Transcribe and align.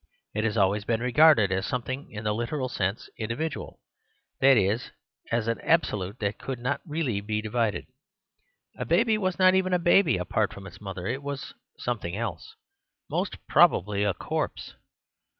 It 0.33 0.43
has 0.45 0.57
always 0.57 0.83
been 0.83 0.99
regarded 0.99 1.51
as 1.51 1.67
something 1.67 2.09
in 2.11 2.23
the 2.23 2.33
literal 2.33 2.67
sense 2.69 3.07
individual; 3.19 3.81
that 4.39 4.57
is, 4.57 4.89
as 5.31 5.47
an 5.47 5.61
absolute 5.61 6.17
that 6.17 6.39
could 6.39 6.57
not 6.57 6.81
really 6.87 7.21
be 7.21 7.39
di 7.39 7.49
vided. 7.49 7.85
A 8.79 8.83
baby 8.83 9.15
was 9.19 9.37
not 9.37 9.53
even 9.53 9.73
a 9.73 9.77
baby 9.77 10.17
apart 10.17 10.55
from 10.55 10.65
its 10.65 10.81
mother; 10.81 11.05
it 11.05 11.21
was 11.21 11.53
something 11.77 12.15
else, 12.17 12.55
most 13.11 13.37
probably 13.47 14.03
a 14.03 14.15
corpse. 14.15 14.73